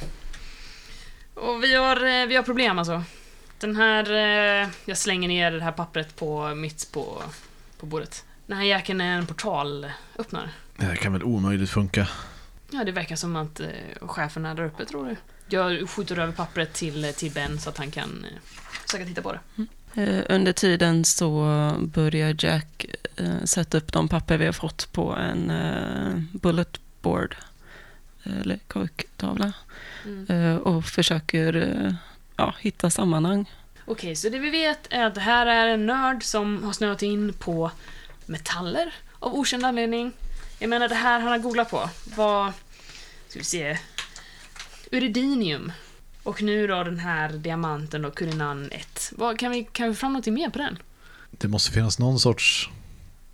[1.33, 3.03] Och vi har, eh, vi har problem alltså.
[3.59, 4.11] Den här...
[4.13, 7.23] Eh, jag slänger ner det här pappret på mitt på,
[7.79, 8.25] på bordet.
[8.45, 10.49] Den här jäkeln är en portalöppnare.
[10.77, 12.07] Det kan väl omöjligt funka.
[12.71, 13.67] Ja, det verkar som att eh,
[14.01, 15.15] chefen är där uppe, tror du.
[15.49, 18.37] Jag skjuter över pappret till, till Ben så att han kan eh,
[18.85, 19.39] försöka titta på det.
[20.01, 21.29] Eh, Under tiden så
[21.79, 25.51] börjar Jack eh, sätta upp de papper vi har fått på en
[26.33, 27.35] bullet board,
[28.23, 29.53] eller korktavla,
[30.05, 30.57] Mm.
[30.59, 31.95] och försöker
[32.35, 33.51] ja, hitta sammanhang.
[33.85, 37.01] Okej, så det vi vet är att det här är en nörd som har snöat
[37.03, 37.71] in på
[38.25, 40.11] metaller av okänd anledning.
[40.59, 42.53] Jag menar det här han har googlat på var,
[43.27, 43.77] ska vi se,
[44.91, 45.71] Uridinium.
[46.23, 49.11] Och nu då den här diamanten då, Kurinan 1.
[49.15, 50.77] Vad, kan, vi, kan vi få fram något mer på den?
[51.31, 52.69] Det måste finnas någon sorts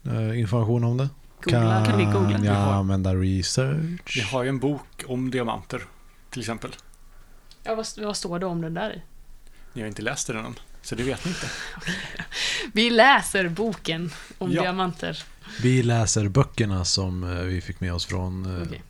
[0.06, 1.10] eh, information om det.
[1.44, 1.86] Googla.
[1.86, 2.46] Kan vi googla?
[2.46, 4.16] jag använda research?
[4.16, 5.86] Vi har ju en bok om diamanter,
[6.30, 6.72] till exempel.
[7.64, 9.02] Ja, vad, vad står det om den där i?
[9.74, 11.48] Ni har inte läst den än, så det vet ni inte.
[12.74, 14.62] Vi läser boken om Ja.
[14.62, 15.24] diamanter.
[15.62, 18.82] Vi läser böckerna som eh, vi fick med oss från eh, Okej.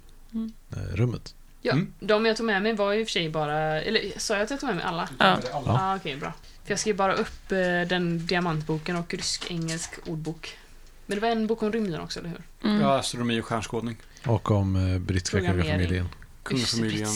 [0.72, 1.36] eh, rummet.
[1.66, 1.94] Ja, Mm.
[2.00, 3.82] de jag tog med mig var ju i och för sig bara...
[3.82, 5.10] Eller sa jag att jag tog med mig alla?
[5.20, 5.40] Ja.
[5.52, 6.34] Ja, ah, okej, bra.
[6.64, 7.58] För jag skrev bara upp eh,
[7.90, 10.58] den diamantboken och rysk-engelsk ordbok.
[11.06, 12.70] Men det var en bok om rymden också, eller hur?
[12.70, 12.82] Mm.
[12.82, 13.98] Ja, astronomi och stjärnskådning.
[14.26, 16.10] Och om eh, brittiska kungafamiljen.
[16.44, 17.10] Kungafamiljen,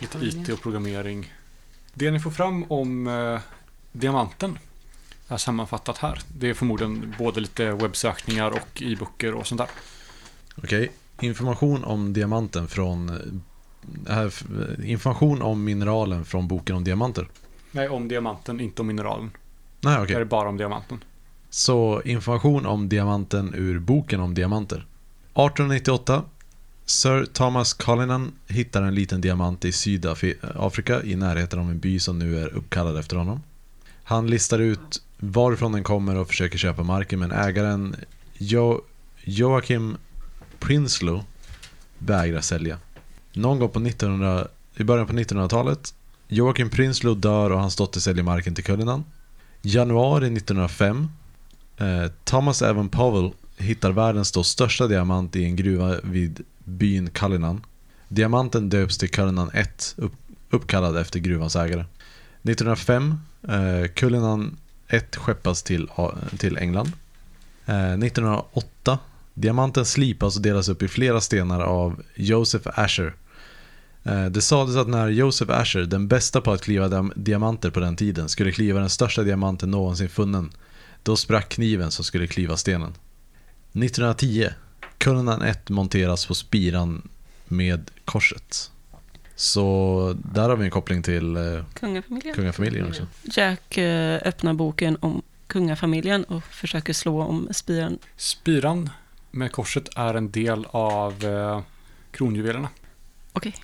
[0.00, 0.18] lite.
[0.26, 1.34] IT och programmering.
[1.94, 3.40] Det ni får fram om eh,
[3.92, 4.58] diamanten
[5.28, 6.20] är sammanfattat här.
[6.28, 9.68] Det är förmodligen både lite webbsökningar och e-böcker och sånt där.
[10.56, 13.42] Okej, information om diamanten från...
[14.84, 17.28] information om mineralen från boken om diamanter.
[17.72, 19.30] Nej, om diamanten, inte om mineralen.
[19.80, 20.16] Nej, Det okej.
[20.16, 21.04] är bara om diamanten.
[21.50, 24.76] Så information om diamanten ur boken om diamanter.
[24.76, 26.22] 1898.
[26.84, 32.18] Sir Thomas Cullinan hittar en liten diamant i Sydafrika i närheten av en by som
[32.18, 33.42] nu är uppkallad efter honom.
[34.04, 37.96] Han listar ut varifrån den kommer och försöker köpa marken men ägaren
[38.38, 38.82] jo
[39.24, 39.96] Joakim
[40.58, 41.24] Prinsloo
[41.98, 42.78] vägrar sälja.
[43.36, 45.94] Någon gång på 1900, i början på 1900-talet
[46.28, 49.04] Joakim Prinsloo dör och hans dotter säljer marken till Cullinan.
[49.62, 51.08] Januari 1905
[51.76, 57.64] Eh, Thomas Evan Powell hittar världens då största diamant i en gruva vid byn Cullinan.
[58.08, 60.12] Diamanten döps till Cullinan 1, upp,
[60.50, 61.84] uppkallad efter gruvans ägare.
[62.42, 64.56] 1905, eh, Cullinan
[64.88, 65.88] 1 skeppas till,
[66.38, 66.92] till England.
[67.66, 68.98] Eh, 1908,
[69.34, 73.14] diamanten slipas och delas upp i flera stenar av Joseph Asher.
[74.06, 77.80] Eh, det sades att när Joseph Asher, den bästa på att kliva diam- diamanter på
[77.80, 80.50] den tiden, skulle kliva den största diamanten någonsin funnen
[81.02, 82.94] då sprack kniven som skulle kliva stenen.
[83.72, 84.48] 1910.
[84.98, 87.08] Cullinan 1 monteras på spiran
[87.44, 88.70] med korset.
[89.36, 91.42] Så där har vi en koppling till eh,
[91.74, 92.34] Kungafamiljen.
[92.34, 93.06] kungafamiljen också.
[93.22, 97.98] Jack eh, öppnar boken om kungafamiljen och försöker slå om spiran.
[98.16, 98.90] Spiran
[99.30, 101.14] med korset är en del av
[102.10, 102.68] kronjuvelerna.
[103.32, 103.54] Okej.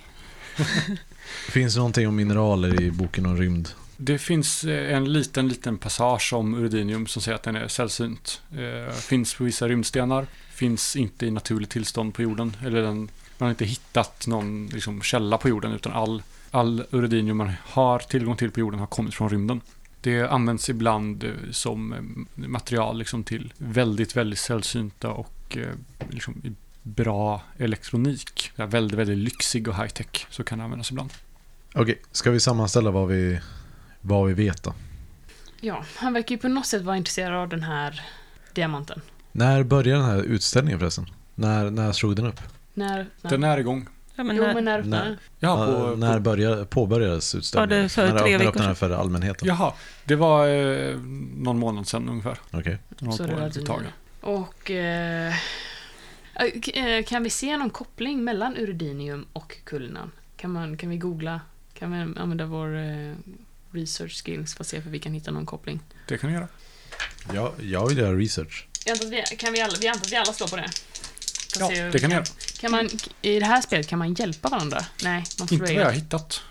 [1.49, 3.69] Finns det någonting om mineraler i boken om rymd?
[3.97, 8.41] Det finns eh, en liten, liten passage om uridinium som säger att den är sällsynt.
[8.51, 12.57] Eh, finns på vissa rymdstenar, finns inte i naturligt tillstånd på jorden.
[12.65, 17.37] Eller den, man har inte hittat någon liksom, källa på jorden utan all, all uridinium
[17.37, 19.61] man har tillgång till på jorden har kommit från rymden.
[20.01, 21.99] Det används ibland eh, som eh,
[22.47, 25.73] material liksom till väldigt, väldigt sällsynta och eh,
[26.09, 28.51] liksom bra elektronik.
[28.55, 30.27] Det väldigt, väldigt lyxig och high-tech.
[30.29, 31.13] Så kan det användas ibland.
[31.73, 33.39] Okej, ska vi sammanställa vad vi,
[34.01, 34.73] vad vi vet då?
[35.61, 38.01] Ja, han verkar ju på något sätt vara intresserad av den här
[38.53, 39.01] diamanten.
[39.31, 41.05] När började den här utställningen förresten?
[41.35, 42.39] När, när slog den upp?
[42.73, 43.07] När...
[43.21, 43.87] när Den är igång.
[44.15, 45.17] Ja, men jo, när, men när öppnar när- den?
[45.39, 47.77] Ja, Ja, på, när på, började, påbörjades utställningen?
[47.77, 49.47] Ja, det för när tre när veckor öppnade den för allmänheten?
[49.47, 50.97] jaha, det var eh,
[51.37, 52.37] någon månad sedan ungefär.
[52.51, 52.77] Okej.
[53.01, 53.81] Har Så på det var tag.
[53.81, 54.27] du.
[54.27, 54.71] Och...
[54.71, 55.33] Eh,
[57.05, 60.11] kan vi se någon koppling mellan Uridinium och Kullinan?
[60.37, 61.41] Kan, man, kan vi googla?
[61.73, 63.15] Kan vi använda vår eh,
[63.71, 65.79] research skills för att se om vi kan hitta någon koppling?
[66.07, 66.47] Det kan du göra.
[67.33, 68.67] Ja, jag vill göra research.
[68.85, 70.69] Jag antar att vi, kan vi, alla, vi antar att vi alla slår på det?
[71.59, 72.25] Ja, det vi kan du göra.
[72.59, 72.89] Kan man,
[73.21, 74.85] I det här spelet kan man hjälpa varandra?
[75.03, 76.41] Nej, man får Inte vad jag har hittat.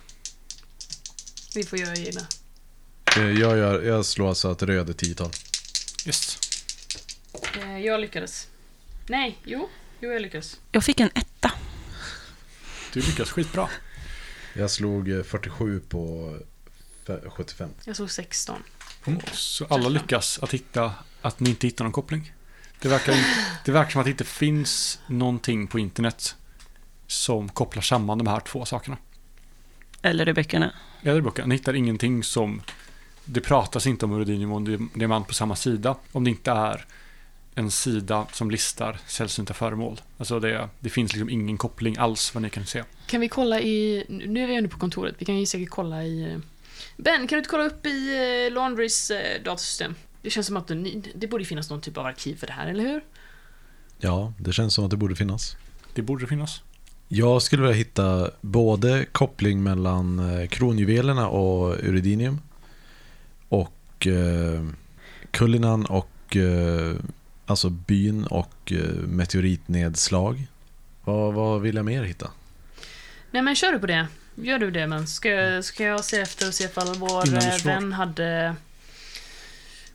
[1.54, 2.20] Vi får göra egna.
[3.16, 5.30] Eh, Jag, gör, jag slår alltså att röd är tiotal.
[7.54, 8.48] Eh, jag lyckades.
[9.06, 9.68] Nej, jo.
[10.00, 10.60] Jo, jag lyckades.
[10.72, 11.52] jag fick en etta.
[12.92, 13.68] Du lyckas skitbra.
[14.54, 16.36] Jag slog eh, 47 på
[17.06, 17.70] fe- 75.
[17.84, 18.62] Jag såg 16.
[19.32, 22.32] Så alla lyckas att hitta att ni inte hittar någon koppling.
[22.80, 23.14] Det verkar,
[23.64, 26.36] det verkar som att det inte finns någonting på internet
[27.06, 28.96] som kopplar samman de här två sakerna.
[30.02, 30.74] Eller i böckerna.
[31.02, 31.48] Eller i boken.
[31.48, 32.62] Ni hittar ingenting som...
[33.24, 35.96] Det pratas inte om uridinium och di- diamant på samma sida.
[36.12, 36.86] Om det inte är
[37.54, 40.00] en sida som listar sällsynta föremål.
[40.18, 42.82] Alltså det, det finns liksom ingen koppling alls vad ni kan se.
[43.06, 44.04] Kan vi kolla i...
[44.08, 45.14] Nu är vi ändå på kontoret.
[45.18, 46.40] Vi kan ju säkert kolla i...
[46.96, 49.94] Ben, kan du inte kolla upp i eh, Laundrys eh, datasystem?
[50.22, 52.66] Det känns som att det, det borde finnas någon typ av arkiv för det här,
[52.66, 53.04] eller hur?
[53.98, 55.56] Ja, det känns som att det borde finnas.
[55.94, 56.62] Det borde finnas.
[57.08, 62.40] Jag skulle vilja hitta både koppling mellan eh, kronjuvelerna och Uridinium
[63.48, 64.66] och eh,
[65.30, 66.94] Kullinan och eh,
[67.52, 70.46] alltså byn och eh, meteoritnedslag.
[71.04, 72.30] Vad, vad vill jag mer hitta?
[73.30, 74.06] Nej, men kör du på det.
[74.34, 77.92] Gör du det, men ska, ska jag se efter och se ifall vår eh, vän
[77.92, 78.54] hade...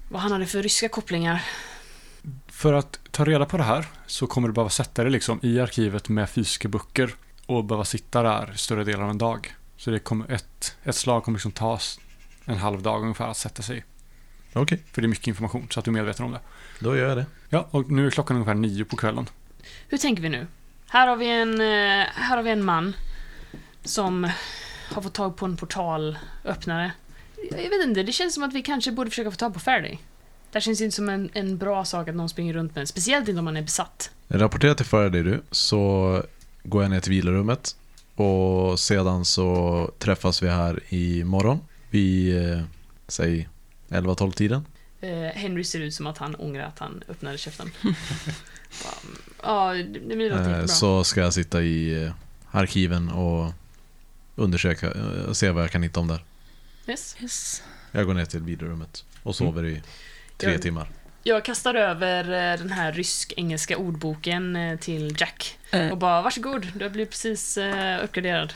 [0.09, 1.43] Vad han hade för ryska kopplingar.
[2.47, 5.59] För att ta reda på det här så kommer du behöva sätta dig liksom i
[5.59, 7.15] arkivet med fysiska böcker
[7.45, 9.55] och behöva sitta där större delen av en dag.
[9.77, 11.99] Så det kommer ett, ett slag kommer liksom tas
[12.45, 13.85] en halv dag ungefär att sätta sig.
[14.53, 16.39] Okej, För det är mycket information så att du är medveten om det.
[16.79, 17.25] Då gör jag det.
[17.49, 19.29] Ja, och nu är klockan ungefär nio på kvällen.
[19.87, 20.47] Hur tänker vi nu?
[20.87, 22.95] Här har vi en, eh, här har vi en man
[23.83, 24.31] som
[24.93, 26.91] har fått tag på en portalöppnare.
[27.51, 29.99] Jag vet inte, det känns som att vi kanske borde försöka få tag på Faraday.
[30.51, 33.27] Det här känns inte som en, en bra sak att någon springer runt med, speciellt
[33.27, 34.11] inte om man är besatt.
[34.27, 36.23] Rapportera till Faraday du, så
[36.63, 37.75] går jag ner till vilarummet
[38.15, 41.59] och sedan så träffas vi här i morgon
[41.89, 42.61] vid, eh,
[43.07, 43.49] säg
[43.89, 44.65] 11-12 tiden.
[45.01, 47.71] Eh, Henry ser ut som att han ångrar att han öppnade käften.
[48.83, 48.95] Bara,
[49.43, 50.67] Ja, det det låter Eh, jättebra.
[50.67, 52.11] Så ska jag sitta i eh,
[52.51, 53.53] arkiven och
[54.35, 54.91] undersöka
[55.27, 56.23] och se vad jag kan hitta om där.
[56.87, 57.15] Yes.
[57.21, 57.63] Yes.
[57.91, 59.81] Jag går ner till vilarummet och sover i
[60.37, 60.89] tre Jag- timmar.
[61.23, 62.23] Jag kastar över
[62.57, 65.57] den här rysk-engelska ordboken till Jack.
[65.91, 67.57] Och bara, varsågod, du har blivit precis
[68.03, 68.53] uppgraderad.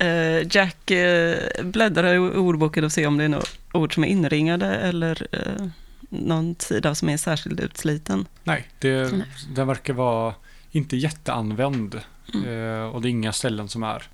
[0.00, 4.08] Eh, Jack eh, bläddrar i ordboken och ser om det är något ord som är
[4.08, 5.66] inringade eller eh,
[6.08, 8.26] någon sida som är särskilt utsliten.
[8.44, 9.26] Nej, det, Nej.
[9.54, 10.34] den verkar vara
[10.70, 12.00] inte jätteanvänd.
[12.34, 12.90] Mm.
[12.90, 14.08] Och det är inga ställen som är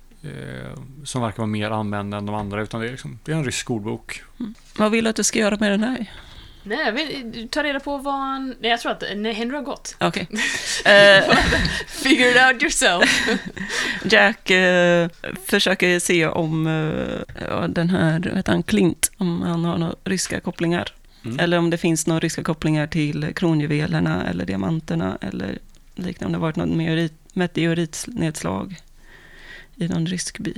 [1.03, 2.61] som verkar vara mer använda än de andra.
[2.61, 4.23] Utan det är, liksom, det är en rysk ordbok.
[4.77, 6.05] Vad vill du att du ska göra med den här?
[6.67, 8.55] Nej, jag vill ta reda på vad han...
[8.59, 9.95] Nej, jag tror att nej, Henry har gått.
[9.99, 10.27] Okej.
[10.85, 11.37] Eh,
[11.87, 13.27] Figure it out yourself.
[14.03, 15.09] Jack eh,
[15.45, 16.65] försöker se om
[17.49, 20.93] ja, den här, heter han, Clint, om han har några ryska kopplingar.
[21.25, 21.39] Mm.
[21.39, 25.59] Eller om det finns några ryska kopplingar till kronjuvelerna eller diamanterna eller
[25.95, 26.25] liknande.
[26.25, 28.75] Om det har varit något meteorit, meteoritnedslag
[29.75, 30.53] i någon rysk by.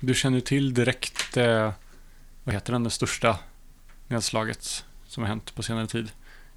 [0.00, 1.36] Du känner till direkt,
[2.44, 3.38] vad heter den, det största
[4.08, 6.10] nedslaget som har hänt på senare tid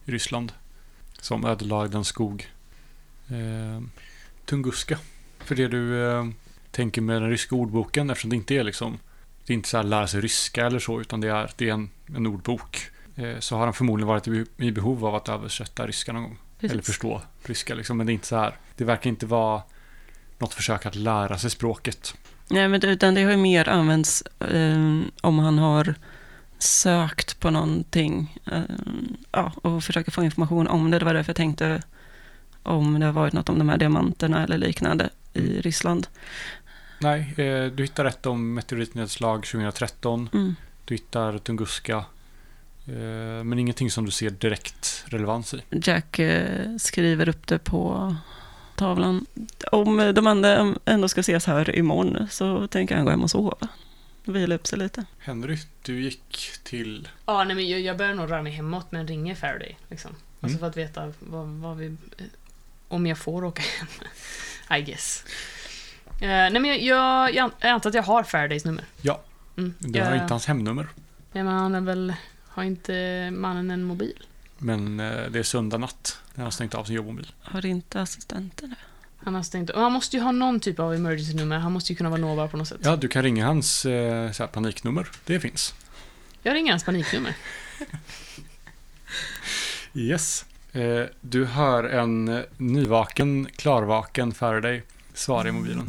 [0.06, 0.52] i Ryssland.
[1.20, 2.52] Som ödelagde en skog.
[3.28, 3.82] Eh,
[4.46, 4.98] Tunguska.
[5.40, 6.26] För det du eh,
[6.72, 9.00] tänker med den ryska ordboken, eftersom det inte är liksom,
[9.46, 11.74] det är inte så här lära sig ryska eller så, utan det är, det är
[11.74, 12.90] en, en ordbok.
[13.16, 16.38] Eh, så har han förmodligen varit i, i behov av att översätta ryska någon gång.
[16.60, 19.62] Eller förstå ryska liksom, men det är inte så här, det verkar inte vara
[20.38, 22.16] något försök att lära sig språket.
[22.48, 25.96] Nej, men utan det har ju mer använts eh, om han har
[26.66, 28.62] sökt på någonting eh,
[29.32, 31.00] ja, och försöker få information om det.
[31.00, 31.82] Det var därför jag tänkte
[32.64, 36.08] om det har varit något om de här diamanterna eller liknande i Ryssland.
[37.00, 40.30] Nej, eh, du hittar rätt om meteoritnedslag 2013.
[40.34, 40.56] Mm.
[40.86, 41.98] Du hittar Tunguska.
[42.88, 45.62] eh, Men ingenting som du ser direkt relevans i.
[45.84, 46.20] Jack
[46.80, 48.16] skriver upp det på
[48.76, 49.26] tavlan.
[49.72, 53.58] Om de andra ändå ska ses här imorgon så tänker han gå hem och sova.
[54.26, 55.06] Vila upp sig lite.
[55.20, 57.08] Henry, du gick till...
[57.26, 59.78] Ja, nej, men jag, jag börjar nog röra mig hemåt men ringer Faraday.
[59.90, 60.12] Liksom.
[60.42, 60.60] Alltså Mm.
[60.60, 61.98] för att veta vad, vad vi...
[62.88, 63.88] Om jag får åka hem.
[64.80, 65.24] I guess.
[66.22, 66.82] Eh, nej men jag,
[67.34, 68.84] jag, jag antar att jag har Faradays nummer.
[69.02, 69.22] Ja.
[69.58, 69.74] Mm.
[69.80, 70.88] Du jag, har inte hans hemnummer.
[71.32, 72.14] Nej, men han är väl...
[72.48, 74.24] Har inte mannen en mobil?
[74.58, 76.20] Men eh, det är söndag natt.
[76.34, 77.32] när Han har stängt av sin jobbmobil.
[77.42, 78.76] Har inte assistenten det?
[79.26, 81.58] Han har stängt och Han måste ju ha någon typ av emergency-nummer.
[81.60, 82.82] Han måste ju kunna vara nåbar på något sätt.
[82.84, 85.08] Ja, du kan ringa hans eh, så här, paniknummer.
[85.26, 85.74] Det finns.
[86.42, 87.34] Jag ringer hans paniknummer.
[90.12, 90.46] Yes.
[90.74, 93.30] Eh, du hör en eh, nyvaken,
[93.62, 94.84] klarvaken Faraday
[95.14, 95.86] svara i mobilen.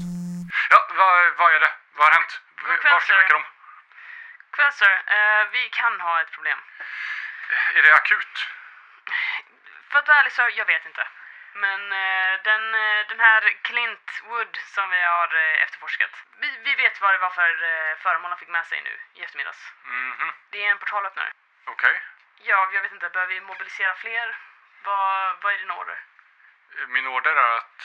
[0.72, 1.72] Ja, vad, vad är det?
[1.96, 2.33] Vad har hänt?
[2.66, 3.20] God kväll, sir.
[4.57, 6.59] Kväll sir, Eh, vi kan ha ett problem.
[7.77, 8.35] Är det akut?
[9.90, 11.05] För att vara ärlig så, jag vet inte.
[11.64, 16.10] Men eh, den, eh, den här Clint Wood som vi har eh, efterforskat.
[16.40, 19.24] Vi, vi vet vad det var för eh, föremål han fick med sig nu i
[19.24, 19.62] eftermiddags.
[19.84, 21.30] Mhm, Det är en portalöppnare.
[21.74, 22.00] okej.
[22.50, 23.08] Ja, jag vet inte.
[23.08, 24.38] Behöver vi mobilisera fler?
[24.84, 25.98] Vad, vad är din order?
[26.88, 27.82] Min order är att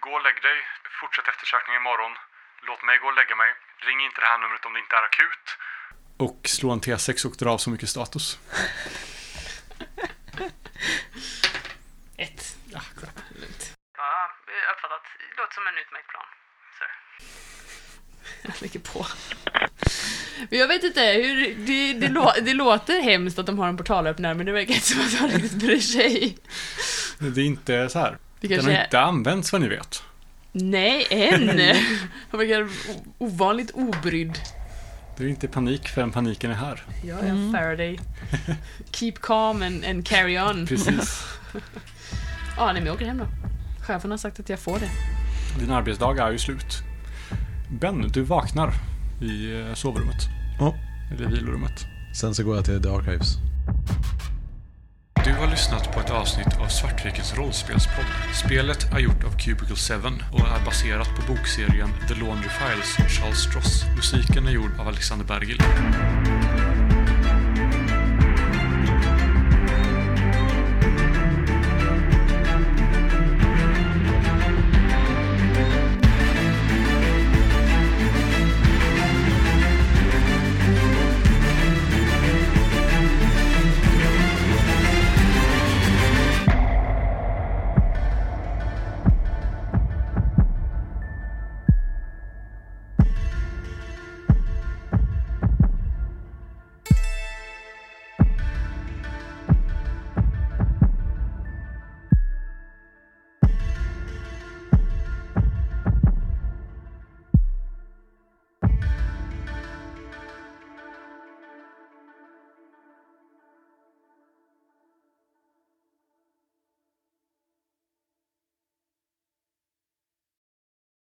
[0.00, 0.66] gå och lägg dig,
[1.00, 2.16] fortsätt eftersökningen imorgon.
[2.62, 3.54] Låt mig gå och lägga mig.
[3.78, 5.58] Ring inte det här numret om det inte är akut.
[6.18, 8.24] Och slå en T6 och dra av så mycket status.
[12.18, 12.42] Ett.
[12.74, 13.16] Ja, crap.
[13.40, 13.64] Lugnt.
[13.96, 14.30] Ja,
[14.72, 15.06] uppfattat.
[15.40, 16.30] Låter som en utmärkt plan,
[16.78, 16.90] sir.
[18.42, 19.06] Jag lägger på.
[20.50, 23.76] Men jag vet inte, hur, det, det, lå, det låter hemskt att de har en
[23.76, 26.38] portalöppnare, men det verkar inte som att de riktigt bryr sig.
[27.18, 28.18] Det är inte så här.
[28.40, 28.84] Det Den har är...
[28.84, 30.02] inte använts vad ni vet.
[30.52, 31.48] Nej, än!
[32.30, 32.68] Han verkar
[33.18, 34.38] ovanligt obrydd.
[35.16, 36.84] Det är inte panik förrän paniken är här.
[37.04, 38.00] Jag är en Faraday.
[38.90, 40.66] Keep calm and, and carry on.
[40.66, 41.24] Precis.
[42.56, 43.26] Ja, nej men jag åker hem då.
[43.86, 44.90] Chefen har sagt att jag får det.
[45.58, 46.82] Din arbetsdag är ju slut.
[47.70, 48.72] Ben, du vaknar
[49.20, 50.28] i eh, sovrummet.
[50.58, 50.74] Ja.
[51.12, 51.86] Eller vilorummet.
[52.14, 53.36] Sen så går jag till The Archives.
[55.24, 58.04] Du har lyssnat på ett avsnitt av Svartvikens rollspelspodd.
[58.44, 59.94] Spelet är gjort av Cubicle 7
[60.32, 63.84] och är baserat på bokserien The Laundry Files av Charles Stross.
[63.96, 65.62] Musiken är gjord av Alexander Bergil.